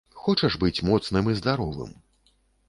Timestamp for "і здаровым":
1.35-1.93